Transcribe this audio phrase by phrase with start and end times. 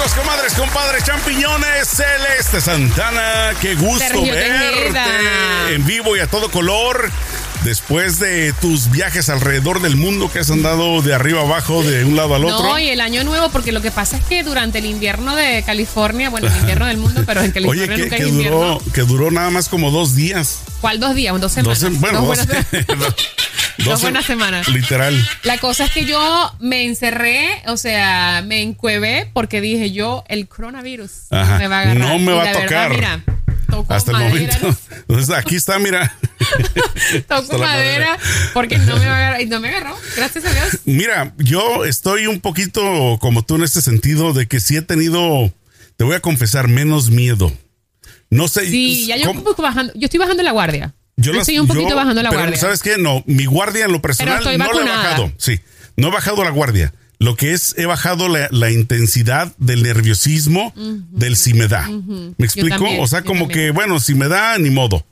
[0.00, 5.70] amigos, comadres, compadres, champiñones, Celeste Santana, qué gusto Sergio verte Tejeda.
[5.72, 7.10] en vivo y a todo color.
[7.64, 12.16] Después de tus viajes alrededor del mundo que has andado de arriba abajo, de un
[12.16, 12.62] lado al otro.
[12.62, 15.62] No, y el año nuevo, porque lo que pasa es que durante el invierno de
[15.66, 18.56] California, bueno, el invierno del mundo, pero en California Oye, que, nunca que hay invierno.
[18.56, 20.60] duró, que duró nada más como dos días.
[20.80, 21.38] ¿Cuál dos días?
[21.38, 21.80] Dos semanas.
[21.82, 23.14] Dos, bueno, Dos dos,
[23.84, 24.68] dos- buenas semanas.
[24.68, 25.16] Literal.
[25.44, 30.48] La cosa es que yo me encerré, o sea, me encuevé porque dije yo, el
[30.48, 31.96] coronavirus me va a agarrar.
[31.96, 32.90] no me Y va a la verdad, tocar.
[32.90, 33.24] mira,
[33.68, 34.80] toco Hasta el madera, momento.
[35.08, 36.16] Entonces, aquí está, mira.
[37.28, 38.18] Toco madera
[38.54, 39.40] porque no me va a agarrar.
[39.42, 40.78] Y no me agarró, gracias a Dios.
[40.84, 45.52] Mira, yo estoy un poquito como tú en este sentido de que sí he tenido,
[45.96, 47.52] te voy a confesar, menos miedo.
[48.30, 48.68] No sé.
[48.70, 50.94] Sí, ya yo, bajando, yo estoy bajando la guardia.
[51.20, 52.60] Yo, las- estoy un poquito yo- bajando la pero guardia.
[52.60, 52.96] ¿Sabes qué?
[52.98, 55.32] No, mi guardia en lo personal no la he bajado.
[55.38, 55.60] Sí,
[55.96, 56.92] no he bajado la guardia.
[57.18, 60.72] Lo que es, he bajado la, la intensidad del nerviosismo
[61.10, 61.86] del si me da.
[61.88, 62.68] ¿Me explico?
[62.78, 63.58] también, o sea, como también.
[63.66, 65.04] que, bueno, si me da, ni modo.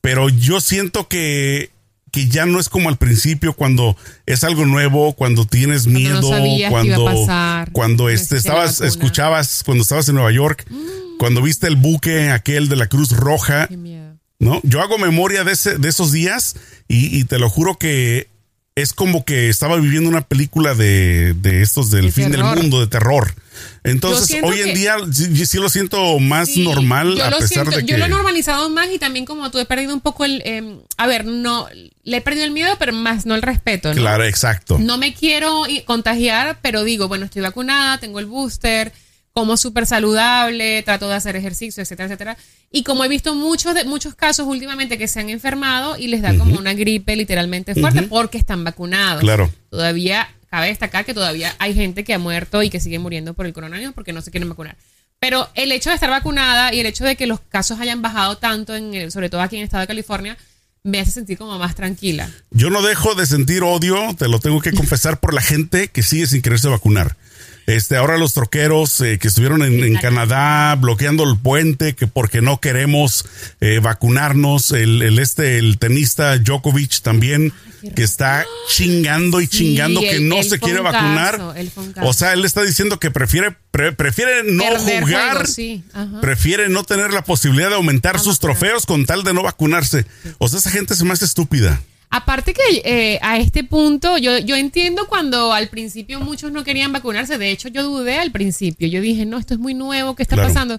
[0.00, 1.70] Pero yo siento que,
[2.12, 3.96] que ya no es como al principio cuando
[4.26, 8.80] es algo nuevo, cuando tienes miedo, sabías cuando, iba a pasar, cuando este, estabas.
[8.80, 8.84] Mm.
[8.84, 10.64] escuchabas, cuando estabas en Nueva York,
[11.18, 14.01] cuando viste el buque aquel de la Cruz Roja, Qué miedo.
[14.42, 14.60] ¿No?
[14.64, 16.56] Yo hago memoria de, ese, de esos días
[16.88, 18.28] y, y te lo juro que
[18.74, 22.54] es como que estaba viviendo una película de, de estos del De fin terror.
[22.54, 23.34] del mundo, de terror.
[23.84, 27.70] Entonces, hoy en que- día sí, sí lo siento más Sí, normal a pesar siento,
[27.72, 27.92] de que...
[27.92, 30.40] Yo lo he normalizado más y también como tú he perdido un poco el...
[30.46, 31.68] eh, a ver, no,
[32.02, 34.00] le he perdido el miedo, pero más no el respeto, ¿no?
[34.00, 34.78] Claro, exacto.
[34.78, 38.90] No me quiero contagiar, pero digo, bueno, estoy vacunada, tengo el booster,
[39.32, 42.36] como súper saludable, trato de hacer ejercicio, etcétera, etcétera.
[42.70, 46.22] Y como he visto muchos de, muchos casos últimamente que se han enfermado y les
[46.22, 49.20] da como una gripe literalmente fuerte porque están vacunados.
[49.22, 49.50] Claro.
[49.70, 53.46] Todavía cabe destacar que todavía hay gente que ha muerto y que sigue muriendo por
[53.46, 54.76] el coronavirus porque no se quieren vacunar.
[55.18, 58.36] Pero el hecho de estar vacunada y el hecho de que los casos hayan bajado
[58.36, 60.36] tanto, en el- sobre todo aquí en el estado de California,
[60.82, 62.28] me hace sentir como más tranquila.
[62.50, 66.02] Yo no dejo de sentir odio, te lo tengo que confesar, por la gente que
[66.02, 67.16] sigue sin quererse vacunar.
[67.66, 72.40] Este, ahora los troqueros eh, que estuvieron en, en Canadá bloqueando el puente, que porque
[72.42, 73.24] no queremos
[73.60, 77.52] eh, vacunarnos, el, el este, el tenista Djokovic también,
[77.94, 81.40] que está chingando y Sí, chingando que no se quiere un vacunar.
[82.02, 85.84] O sea, él está diciendo que prefiere, pre- prefiere no Perder jugar, sí,
[86.20, 90.04] prefiere no tener la posibilidad de aumentar sus trofeos con tal de no vacunarse.
[90.38, 91.80] O sea, esa gente se me hace estúpida.
[92.14, 96.92] Aparte que eh, a este punto, yo, yo entiendo cuando al principio muchos no querían
[96.92, 97.38] vacunarse.
[97.38, 98.86] De hecho, yo dudé al principio.
[98.86, 100.50] Yo dije, no, esto es muy nuevo, ¿qué está Claro.
[100.50, 100.78] pasando?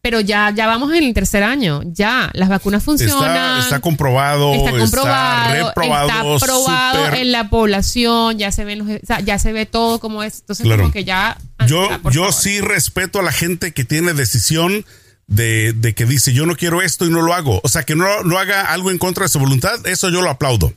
[0.00, 1.82] Pero ya, ya vamos en el tercer año.
[1.84, 3.58] Ya, las vacunas funcionan.
[3.58, 8.78] Está, está comprobado, Está comprobado, está reprobado, está probado en la población, ya se ven
[8.78, 8.88] los,
[9.26, 10.40] ya se ve todo como es.
[10.40, 10.84] Entonces, Claro.
[10.84, 11.36] como que ya.
[11.66, 12.32] Yo, ah, yo favor.
[12.32, 14.86] sí respeto a la gente que tiene decisión
[15.30, 17.60] de, de que dice yo no quiero esto y no lo hago.
[17.64, 20.28] O sea, que no lo haga algo en contra de su voluntad, eso yo lo
[20.28, 20.74] aplaudo.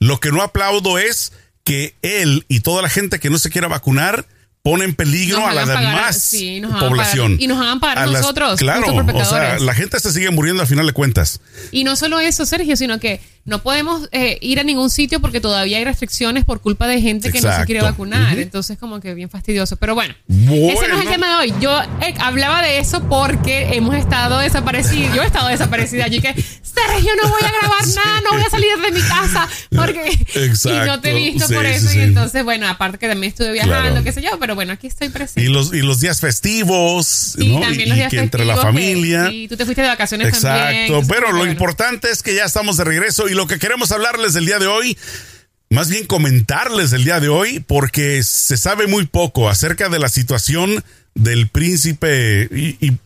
[0.00, 3.68] Lo que no aplaudo es que él y toda la gente que no se quiera
[3.68, 4.26] vacunar
[4.62, 7.32] pone en peligro a la pagar- demás sí, población.
[7.32, 10.60] pagar- y nos pagar A las- nosotros, Claro, o sea, la gente se sigue muriendo
[10.62, 11.40] al final de cuentas.
[11.70, 15.40] Y no solo eso, Sergio, sino que no podemos eh, ir a ningún sitio porque
[15.40, 17.92] todavía hay restricciones por culpa de gente que no se quiere Exacto.
[17.92, 18.32] vacunar.
[18.32, 18.40] Ujú.
[18.42, 19.76] Entonces, como que bien fastidioso.
[19.76, 20.72] Pero bueno, Bueno.
[20.78, 21.54] ese no es el tema de hoy.
[21.60, 25.14] Yo eh, hablaba de eso porque hemos estado desaparecidos.
[25.16, 28.50] Yo he estado desaparecida allí que, Sergio, no voy a grabar nada, no voy a
[28.50, 30.10] salir de mi casa porque...
[30.34, 30.84] Exacto.
[30.84, 31.88] Y no te he visto Sí, por eso.
[31.88, 31.98] sí.
[31.98, 34.04] Y entonces, bueno, aparte que también estuve viajando, Claro.
[34.04, 35.42] qué sé yo, pero bueno, aquí estoy presente.
[35.48, 37.60] Y los, y los días festivos, ¿no?
[37.60, 39.28] también y los y días que entre la festivos familia.
[39.30, 40.84] sí, tú te fuiste de vacaciones también.
[40.84, 41.52] Exacto, pero lo bueno.
[41.52, 44.66] importante es que ya estamos de regreso y lo que queremos hablarles del día de
[44.66, 44.96] hoy,
[45.70, 50.08] más bien comentarles del día de hoy, porque se sabe muy poco acerca de la
[50.08, 50.82] situación
[51.14, 52.96] del príncipe y, y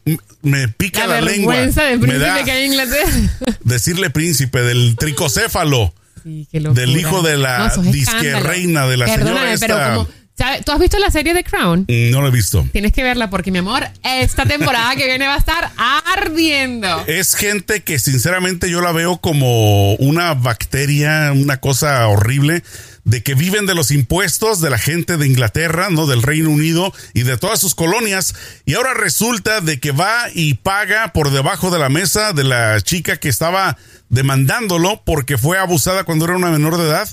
[0.43, 1.55] me pica La la, lengua.
[1.55, 3.13] vergüenza del Me príncipe que hay en Inglaterra.
[3.65, 5.95] decirle príncipe del tricocéfalo.
[6.23, 6.49] Sí.
[6.53, 10.24] Del hijo de la es disque reina de la Perdóname, señora pero esta-.
[10.37, 11.87] ¿Tú has visto la serie de Crown?
[11.89, 12.67] No lo he visto.
[12.73, 17.05] Tienes que verla porque, mi amor, esta temporada que viene va a estar ardiendo.
[17.07, 22.63] Es gente que sinceramente yo la veo como una bacteria, una cosa horrible,
[23.05, 26.07] de que viven de los impuestos de la gente de Inglaterra, ¿no?
[26.07, 28.35] Del Reino Unido y de todas sus colonias.
[28.65, 32.81] Y ahora resulta de que va y paga por debajo de la mesa de la
[32.81, 33.77] chica que estaba
[34.09, 37.09] demandándolo porque fue abusada cuando era una menor de edad.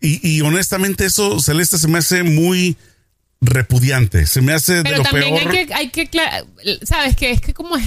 [0.00, 2.76] Y, y honestamente eso, Celeste, se me hace muy
[3.40, 4.26] repudiante.
[4.26, 5.48] Se me hace de Pero lo también peor.
[5.50, 6.08] hay que, hay que,
[6.84, 7.30] ¿sabes qué?
[7.30, 7.84] Es que como es,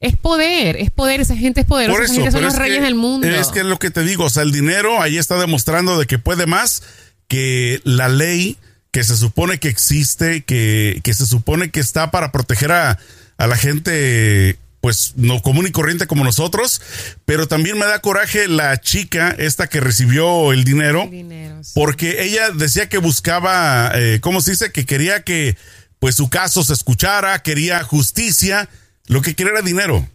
[0.00, 2.58] es poder, es poder, esa gente es poderosa, Por esa eso, gente son los es
[2.58, 3.26] reyes que- del mundo.
[3.26, 6.06] Es que es lo que te digo, o sea, el dinero ahí está demostrando de
[6.06, 6.82] que puede más
[7.28, 8.58] que la ley
[8.90, 12.98] que se supone que existe, que, que se supone que está para proteger a,
[13.38, 16.82] a la gente pues no común y corriente como nosotros,
[17.24, 21.10] pero también me da coraje la chica esta que recibió el dinero,
[21.72, 24.72] porque ella decía que buscaba, eh, ¿cómo se dice?
[24.72, 25.56] Que quería que
[26.00, 28.68] pues su caso se escuchara, quería justicia,
[29.06, 30.06] lo que quería era dinero.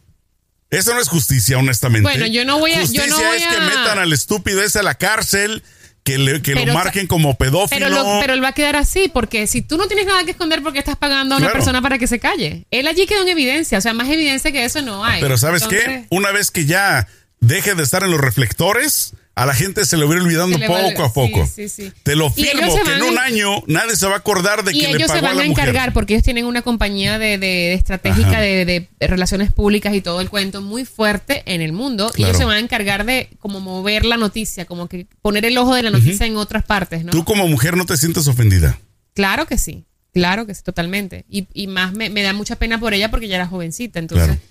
[0.69, 2.03] Eso no es justicia, honestamente.
[2.07, 2.81] Bueno, yo no voy a...
[2.81, 3.49] Justicia yo no voy es a...
[3.49, 5.63] que metan al estúpido ese a la cárcel,
[6.03, 7.87] que, le, que lo marquen como pedófilo.
[7.87, 10.31] Pero, lo, pero él va a quedar así, porque si tú no tienes nada que
[10.31, 11.59] esconder porque estás pagando a una Claro.
[11.59, 12.65] persona para que se calle.
[12.71, 15.21] Él allí quedó en evidencia, o sea, más evidencia que eso no hay.
[15.21, 16.05] Pero ¿sabes qué?
[16.09, 17.07] Una vez que ya
[17.39, 20.57] deje de estar en los reflectores, a la gente se le va a ir olvidando
[20.57, 21.45] Se va- poco a poco.
[21.45, 21.91] sí, sí, sí.
[22.03, 24.13] Te lo Y ellos firmo se que en van un a- año nadie se va
[24.15, 25.63] a acordar de Y que le ellos se pagó a van la a mujer.
[25.69, 30.01] encargar, porque ellos tienen una compañía de, de- de estratégica de, de relaciones públicas y
[30.01, 32.11] todo el cuento muy fuerte en el mundo.
[32.17, 35.57] Y ellos se van a encargar de como mover la noticia, como que poner el
[35.57, 37.11] ojo de la noticia en otras partes, ¿no?
[37.11, 38.79] Tú como mujer no te sientes ofendida.
[39.13, 41.25] Claro que sí, claro que sí, totalmente.
[41.29, 44.27] Y, y más me, me da mucha pena por ella porque ya era jovencita, entonces.
[44.27, 44.41] Claro.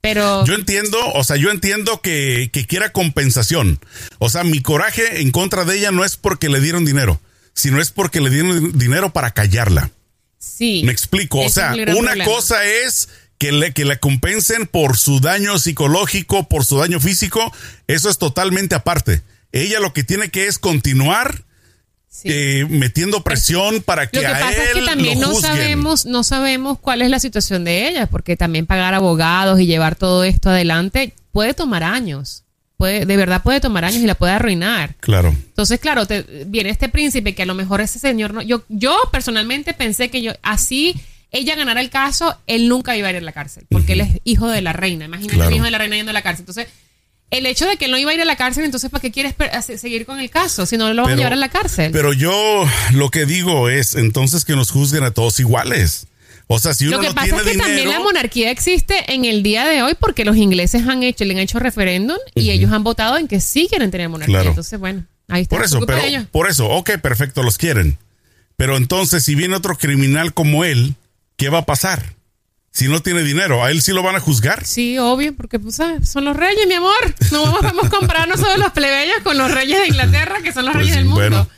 [0.00, 3.80] Pero Yo entiendo, o sea, yo entiendo que, que quiera compensación.
[4.18, 7.20] O sea, mi coraje en contra de ella no es porque le dieron dinero,
[7.52, 9.90] sino es porque le dieron dinero para callarla.
[10.38, 10.82] sí.
[10.84, 11.40] Me explico.
[11.40, 12.24] O sea, una problema.
[12.24, 13.08] cosa es
[13.38, 17.52] que le, que la compensen por su daño psicológico, por su daño físico.
[17.86, 19.22] Eso es totalmente aparte.
[19.52, 21.44] Ella lo que tiene que es continuar
[22.10, 22.28] sí.
[22.30, 26.04] eh, metiendo presión para que, Lo que a pasa es él que también no sabemos,
[26.04, 30.24] no sabemos cuál es la situación de ella, porque también pagar abogados y llevar todo
[30.24, 32.44] esto adelante puede tomar años.
[32.76, 34.94] Puede, de verdad puede tomar años y la puede arruinar.
[35.00, 35.28] Claro.
[35.28, 38.40] Entonces, claro, te, viene este príncipe que a lo mejor ese señor no.
[38.40, 40.94] Yo, yo personalmente pensé que yo, así
[41.30, 44.08] ella ganara el caso, él nunca iba a ir a la cárcel, porque él es
[44.24, 45.04] hijo de la reina.
[45.04, 45.50] Imagínate Claro.
[45.50, 46.42] el hijo de la reina yendo a la cárcel.
[46.48, 46.68] Entonces,
[47.30, 49.12] el hecho de que él no iba a ir a la cárcel, entonces, ¿para qué
[49.12, 49.34] quieres
[49.80, 50.66] seguir con el caso?
[50.66, 51.92] Si no lo van a llevar a la cárcel.
[51.92, 56.08] Pero yo lo que digo es entonces que nos juzguen a todos iguales.
[56.52, 58.50] O sea, si uno Lo que no pasa tiene es que dinero, también la monarquía
[58.50, 62.18] existe en el día de hoy porque los ingleses han hecho, le han hecho referéndum
[62.34, 64.34] y ellos han votado en que sí quieren tener monarquía.
[64.34, 64.48] Claro.
[64.50, 65.54] Entonces, bueno, ahí está.
[65.54, 66.24] por eso, pero ellos.
[66.32, 67.98] por eso, ok, perfecto, los quieren.
[68.56, 70.96] Pero entonces, si viene otro criminal como él,
[71.36, 72.16] ¿qué va a pasar?
[72.80, 74.64] Si no tiene dinero, ¿a él sí lo van a juzgar?
[74.64, 76.08] Sí, obvio, porque pues, ¿sabes?
[76.08, 76.94] son los reyes, mi amor.
[77.30, 80.64] No vamos, vamos a compararnos todos los plebeyos con los reyes de Inglaterra, que son
[80.64, 81.20] los Pues reyes sí, del mundo.
[81.28, 81.48] bueno,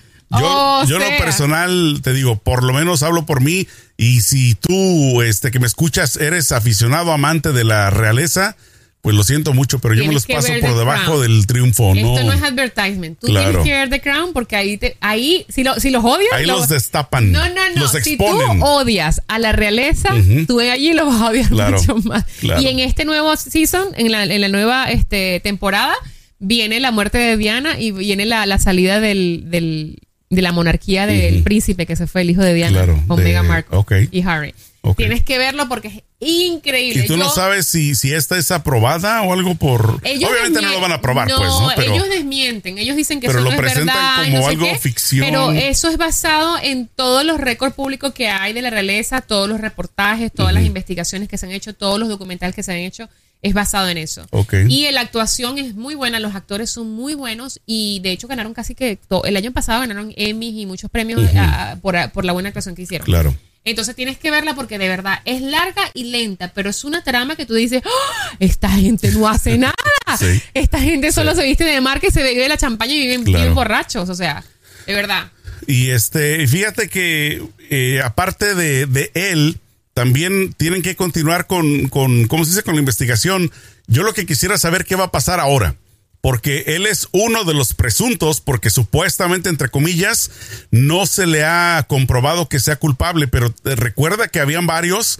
[0.41, 5.23] yo, yo lo personal te digo, por lo menos hablo por mí y si tú,
[5.23, 8.57] este, que me escuchas, eres aficionado, amante de la realeza,
[9.03, 11.23] pues lo siento mucho, pero yo me los paso por debajo Crown.
[11.23, 12.15] del triunfo, ¿no?
[12.15, 13.19] Esto no es advertisement.
[13.19, 13.49] Tú Claro.
[13.63, 16.33] tienes que ver The Crown porque ahí, te, ahí si, lo, si los odias...
[16.33, 17.33] Ahí lo- los destapan.
[17.33, 17.81] No, no, no.
[17.81, 18.63] Los si tú exponen.
[18.63, 20.47] odias a la realeza, Ujú.
[20.47, 22.25] tú allí lo vas a odiar Claro, mucho más.
[22.41, 22.63] claro.
[22.63, 25.95] Y en este nuevo season, en la, en la nueva este, temporada,
[26.39, 29.99] viene la muerte de Diana y viene la, la salida del, del-
[30.31, 33.25] de la monarquía del príncipe que se fue, el hijo de Diana, Claro, con de-
[33.25, 34.55] Meghan Markle y Harry.
[34.97, 37.05] Tienes que verlo porque es increíble.
[37.05, 40.01] ¿Y tú no sabes si, si esta es aprobada o algo por...
[40.03, 41.71] ellos Obviamente no lo van a aprobar, no, pues, ¿no?
[41.77, 42.79] Pero, ellos desmienten.
[42.79, 44.23] Ellos dicen que pero eso lo no es presentan verdad.
[44.23, 45.25] y como no sé algo qué, ficción.
[45.27, 49.49] Pero eso es basado en todos los récords públicos que hay de la realeza, todos
[49.49, 52.79] los reportajes, todas las investigaciones que se han hecho, todos los documentales que se han
[52.79, 53.09] hecho.
[53.41, 54.25] Es basado en eso.
[54.31, 54.55] Ok.
[54.69, 58.55] Y la actuación es muy buena, los actores son muy buenos y de hecho ganaron
[58.55, 62.49] casi que el año pasado ganaron Emmys y muchos premios a- por, por la buena
[62.51, 63.05] actuación que hicieron.
[63.05, 63.35] claro.
[63.65, 67.37] Entonces tienes que verla porque de verdad es larga y lenta, pero es una trama
[67.37, 68.37] que tú dices, ¡Ah!
[68.41, 69.75] esta gente no hace nada.
[70.19, 70.43] Sí.
[70.55, 73.39] Esta gente solo se viste de marca y se bebe la champaña y viven, Claro.
[73.41, 74.09] viven borrachos.
[74.09, 74.43] O sea,
[74.87, 75.31] de verdad.
[75.69, 79.59] Y este, fíjate que eh, aparte de, de él,
[79.95, 82.63] también tienen que continuar con, con, ¿cómo se dice?
[82.65, 83.53] Con la investigación.
[83.87, 85.77] Yo lo que quisiera saber qué va a pasar ahora.
[86.23, 90.31] Porque él es uno de los presuntos, porque supuestamente, entre comillas,
[90.71, 95.19] no se le ha comprobado que sea culpable, pero eh, recuerda que habían varios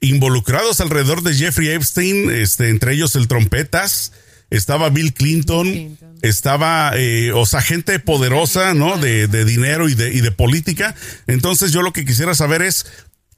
[0.00, 4.12] involucrados alrededor de Jeffrey Epstein, este, entre ellos el trompetas,
[4.50, 6.18] estaba Bill Clinton, Clinton.
[6.20, 8.98] estaba, eh, o sea, gente poderosa, ¿no?
[8.98, 10.94] De, de dinero y de, y de política.
[11.26, 12.84] Entonces yo lo que quisiera saber es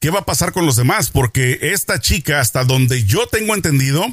[0.01, 4.05] qué va a pasar con los demás, porque esta chica, hasta donde yo tengo entendido,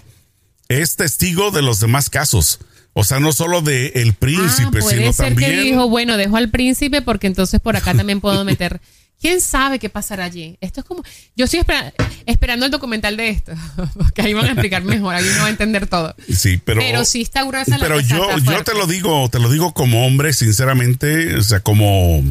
[0.67, 2.59] es testigo de los demás casos.
[2.93, 5.51] O sea, no solo de el príncipe, ah, puede sino ser también.
[5.51, 8.81] que dijo, bueno, dejo al príncipe porque entonces por acá también puedo meter.
[9.21, 10.57] ¿Quién sabe qué pasará allí?
[10.61, 11.03] Esto es como.
[11.35, 11.93] Yo estoy espera-
[12.25, 13.51] esperando el documental de esto,
[13.97, 16.15] porque ahí van a explicar mejor, ahí uno va a entender todo.
[16.35, 16.81] Sí, pero.
[16.81, 20.05] Pero sí está gruesa la Pero yo, yo te lo digo, te lo digo como
[20.07, 22.23] hombre, sinceramente, o sea, como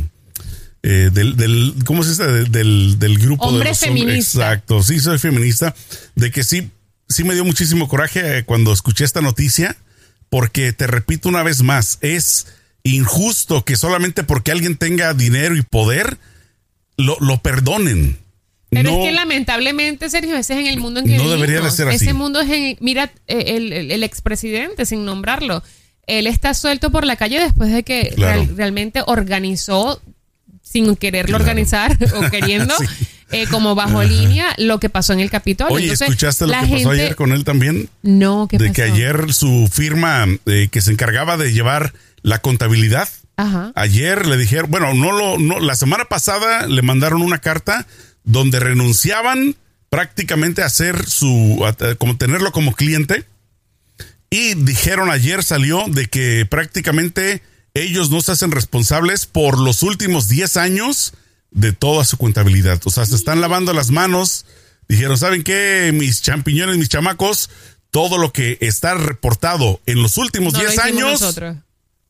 [0.82, 2.26] eh, del, del, ¿cómo se dice?
[2.26, 4.02] Del, del, del grupo Hombre de los hombres.
[4.04, 4.38] feminista.
[4.52, 5.74] Exacto, sí, soy feminista,
[6.16, 6.70] de que sí,
[7.08, 9.76] sí me dio muchísimo coraje eh, cuando escuché esta noticia,
[10.30, 12.46] porque te repito una vez más, es
[12.82, 16.16] injusto que solamente porque alguien tenga dinero y poder,
[16.96, 18.18] lo, lo perdonen.
[18.70, 21.40] Pero No- es que lamentablemente, Sergio, ese es en el mundo en que No vivimos.
[21.40, 21.96] debería de ser así.
[22.04, 22.76] Ese mundo es en...
[22.80, 25.62] Mira, eh, el, el, el expresidente, sin nombrarlo,
[26.06, 28.42] él está suelto por la calle después de que Claro.
[28.44, 30.00] real- realmente organizó,
[30.62, 31.44] sin quererlo Claro.
[31.44, 32.86] organizar o queriendo, Sí.
[33.32, 35.74] Eh, como bajo línea, lo que pasó en el Capitolio.
[35.74, 37.88] Oye, Entonces, ¿escuchaste lo la que pasó ayer con él también?
[38.02, 38.74] No, ¿qué de pasó?
[38.74, 43.72] que ayer su firma eh, que se encargaba de llevar la contabilidad, Ajá.
[43.74, 47.86] ayer le dijeron, bueno, no lo, no, la semana pasada le mandaron una carta
[48.24, 49.56] donde renunciaban
[49.88, 53.24] prácticamente a hacer su, a- como tenerlo como cliente.
[54.30, 57.42] Y dijeron ayer salió de que prácticamente
[57.74, 61.14] ellos no se hacen responsables por los últimos 10 años
[61.50, 62.80] de toda su contabilidad.
[62.84, 64.46] O sea, se están lavando las manos.
[64.88, 65.90] Dijeron, ¿saben qué?
[65.94, 67.50] Mis champiñones, mis chamacos,
[67.90, 71.20] todo lo que está reportado en los últimos No lo 10 hicimos años.
[71.20, 71.56] nosotros.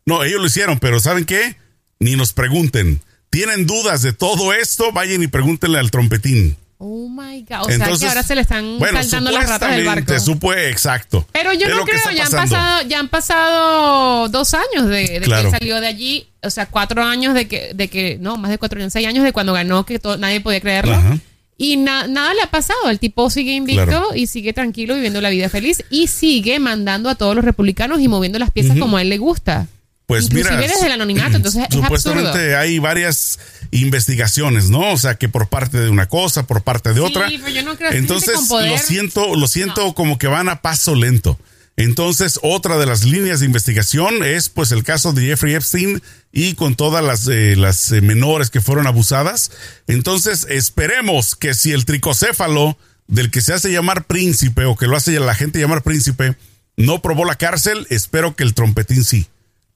[0.06, 1.56] No, ellos lo hicieron, pero ¿saben qué?
[1.98, 3.00] Ni nos pregunten.
[3.30, 4.92] ¿Tienen dudas de todo esto?
[4.92, 6.56] Vayan y pregúntenle al trompetín.
[6.82, 7.66] Oh my God.
[7.66, 10.14] O sea que ahora se le están bueno, saltando las ratas del barco.
[10.14, 11.26] supue- exacto.
[11.30, 15.50] Pero yo no creo, ya han, pasado, ya han pasado dos años de, de Claro.
[15.50, 18.56] que salió de allí, o sea, cuatro años de que, de que no, más de
[18.56, 20.94] cuatro años, seis años de cuando ganó, que to- nadie podía creerlo.
[20.94, 21.18] Ajá.
[21.58, 24.08] Y na- nada le ha pasado, el tipo sigue invicto Claro.
[24.14, 28.08] y sigue tranquilo viviendo la vida feliz y sigue mandando a todos los republicanos y
[28.08, 29.66] moviendo las piezas como a él le gusta.
[30.10, 32.58] Pues Inclusive mira, desde el anonimato, entonces es supuestamente absurdo.
[32.58, 33.38] hay varias
[33.70, 34.90] investigaciones, ¿no?
[34.92, 37.28] O sea, que por parte de una cosa, por parte de otra.
[37.28, 40.26] pero yo no creo que Entonces, gente con poder- lo siento, lo siento como que
[40.26, 41.38] van a paso lento.
[41.76, 46.02] Entonces, otra de las líneas de investigación es pues el caso de Jeffrey Epstein
[46.32, 49.52] y con todas las, eh, las eh, menores que fueron abusadas.
[49.86, 52.76] Entonces, esperemos que si el tricocéfalo
[53.06, 56.34] del que se hace llamar príncipe o que lo hace la gente llamar príncipe
[56.76, 59.28] no probó la cárcel, espero que el trompetín sí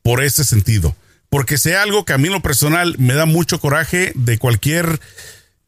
[0.04, 0.94] por ese sentido.
[1.30, 5.00] Porque sea algo que a mí en lo personal me da mucho coraje de cualquier,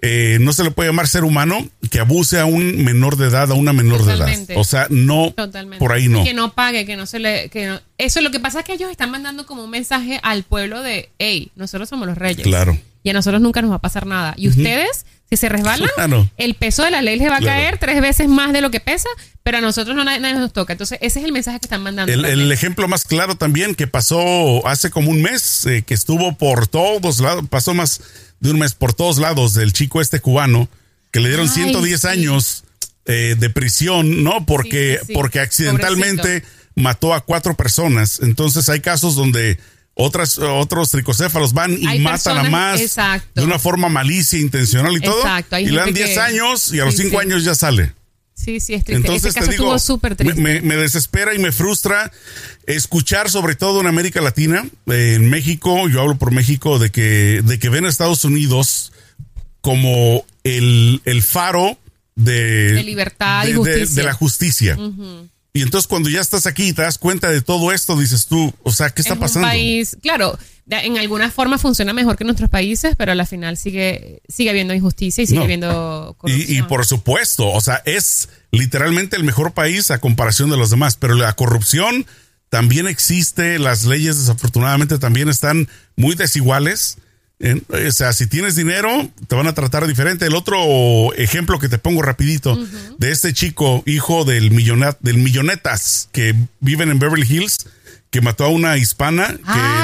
[0.02, 3.50] eh, no se le puede llamar ser humano, que abuse a un menor de edad,
[3.50, 4.28] a una menor de edad.
[4.56, 5.78] O sea, no, Totalmente.
[5.80, 6.22] por ahí no.
[6.22, 7.48] Que no pague, que no se le.
[7.48, 10.44] Que no- Eso lo que pasa es que ellos están mandando como un mensaje al
[10.44, 12.44] pueblo de: hey, nosotros somos los reyes.
[12.46, 12.78] Claro.
[13.02, 14.34] Y a nosotros nunca nos va a pasar nada.
[14.36, 16.28] Y ustedes, si se resbalan, Claro.
[16.36, 17.60] el peso de la ley les va a Claro.
[17.60, 19.08] caer tres veces más de lo que pesa,
[19.42, 20.72] pero a nosotros no nadie, nos toca.
[20.72, 22.12] Entonces, ese es el mensaje que están mandando.
[22.12, 26.66] El, ejemplo más claro también que pasó hace como un mes, eh, que estuvo por
[26.68, 28.00] todos lados, pasó más
[28.40, 30.68] de un mes por todos lados del chico este cubano,
[31.12, 32.06] que le dieron Ay, 110 sí.
[32.08, 32.64] años
[33.06, 34.44] eh, de prisión, ¿no?
[34.46, 35.12] Porque, Sí, sí, sí.
[35.14, 36.48] porque accidentalmente Pobrecito.
[36.74, 38.18] mató a cuatro personas.
[38.20, 39.58] Entonces hay casos donde
[39.98, 43.40] otras, otros tricocéfalos van y Hay matan a más exacto.
[43.40, 45.18] de una forma malicia, intencional y todo.
[45.20, 47.26] Exacto, y le dan gente 10 que- años y a los sí, 5 sí.
[47.26, 47.94] años ya sale.
[48.34, 48.92] Sí, sí, es triste.
[48.94, 50.40] Entonces caso te digo, estuvo súper me, triste.
[50.42, 52.12] me- me desespera y me frustra
[52.66, 57.58] escuchar, sobre todo en América Latina, en México, yo hablo por México, de que, de
[57.58, 58.92] que ven a Estados Unidos
[59.62, 61.78] como el, el faro
[62.14, 63.94] de, De libertad y de- justicia.
[63.94, 64.78] de la justicia.
[65.56, 68.52] Y entonces cuando ya estás aquí y te das cuenta de todo esto, dices tú,
[68.62, 69.46] o sea, ¿qué está es pasando?
[69.46, 73.24] un país, claro, en alguna forma funciona mejor que en nuestros países, pero a la
[73.26, 75.44] final sigue, sigue habiendo injusticia y sigue No.
[75.44, 76.50] habiendo corrupción.
[76.56, 80.70] Y, y por supuesto, o sea, es literalmente el mejor país a comparación de los
[80.70, 82.06] demás, pero la corrupción
[82.48, 86.98] también existe, las leyes desafortunadamente también están muy desiguales.
[87.38, 90.24] O sea, si tienes dinero, te van a tratar diferente.
[90.24, 92.56] El otro ejemplo que te pongo rapidito,
[92.98, 97.58] de este chico, hijo del, millonat, del millonetas, que viven en Beverly Hills,
[98.16, 99.36] que mató a una hispana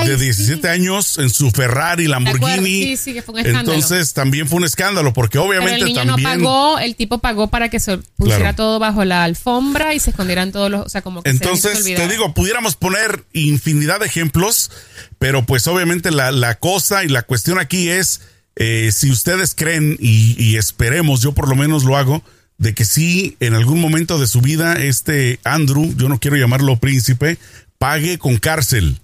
[0.04, 0.24] que de sí.
[0.24, 2.84] 17 años en su Ferrari, Lamborghini.
[2.84, 3.74] Sí, sí, que fue un escándalo.
[3.74, 6.38] Entonces también fue un escándalo, porque Pero obviamente el niño también...
[6.38, 8.56] no pagó, el tipo pagó para que se pusiera Claro.
[8.56, 12.08] todo bajo la alfombra y se escondieran todos los, o sea, como que Entonces, te
[12.08, 14.70] digo, pudiéramos poner infinidad de ejemplos,
[15.18, 18.22] pero pues obviamente la, la cosa y la cuestión aquí es,
[18.56, 22.24] eh, si ustedes creen y, y esperemos, yo por lo menos lo hago,
[22.56, 26.76] de que sí, en algún momento de su vida, este Andrew, yo no quiero llamarlo
[26.78, 27.36] príncipe,
[27.82, 29.00] pague con cárcel.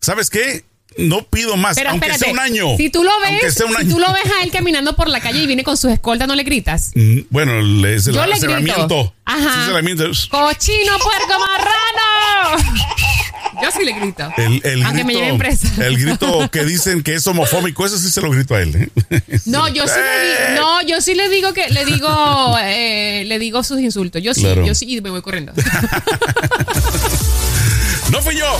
[0.00, 0.64] ¿Sabes qué?
[0.96, 2.76] No pido más, Pero aunque espérate, sea un año.
[2.76, 3.90] Si tú lo Aunque ves, sea un si año.
[3.94, 6.34] tú lo ves a él caminando por la calle y viene con sus escoltas, ¿no
[6.36, 6.90] le gritas?
[6.94, 9.12] Mm, Bueno, le- es el Yo aceramiento.
[9.24, 9.66] Ajá.
[9.66, 10.26] Sí, es.
[10.26, 12.64] ¡Cochino, puerco, marrano!
[13.62, 14.32] Yo sí le grito.
[14.36, 15.68] El, el aunque me lleven presa.
[15.84, 18.90] el grito que dicen que es homofóbico, eso sí se lo grito a él.
[19.10, 19.20] ¿eh?
[19.46, 23.38] No, yo sí le di- no, yo sí le digo que le digo eh, le
[23.38, 24.22] digo sus insultos.
[24.22, 24.64] Yo sí, Claro.
[24.66, 25.52] yo sí y me voy corriendo.
[28.10, 28.58] ¡No fui yo!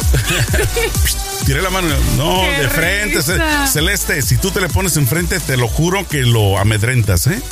[1.47, 1.89] Tiré la mano.
[2.17, 3.17] No, ¡Qué de frente.
[3.17, 3.67] Risa!
[3.67, 7.43] Celeste, si tú te le pones enfrente, te lo juro que lo amedrentas, ¿eh?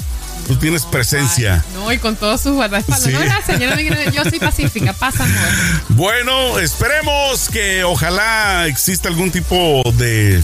[0.46, 1.62] Tú tienes presencia.
[1.66, 3.04] Ay, no, y con todos sus guardaespaldas.
[3.04, 3.12] Sí.
[3.12, 5.48] No, gracias, yo, yo soy pacífica, pasa amor.
[5.90, 10.42] Bueno, esperemos que ojalá exista algún tipo de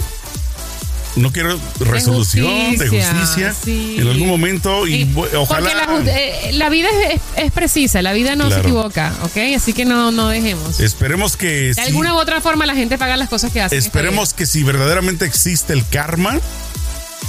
[1.17, 3.97] no quiero resolución de justicia, justicia, sí.
[4.01, 6.89] en algún momento y, Y- bu- ojalá Porque la, eh, la vida
[7.37, 8.63] es, precisa, la vida no Claro.
[8.63, 9.37] se equivoca, ¿ok?
[9.57, 10.81] Así que no, no dejemos.
[10.81, 13.77] esperemos que de alguna u otra forma la gente paga las cosas que hace.
[13.77, 16.39] esperemos que si verdaderamente existe el karma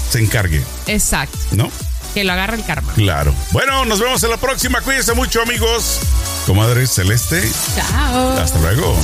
[0.09, 0.63] se encargue.
[0.87, 1.69] Exacto, ¿no?
[2.13, 2.93] que lo agarre el karma.
[2.93, 3.35] Claro.
[3.51, 4.79] Bueno, nos vemos en la próxima.
[4.79, 5.99] Cuídense mucho, amigos.
[6.45, 7.43] Comadre Celeste.
[7.75, 8.37] Chao.
[8.39, 8.97] Hasta luego.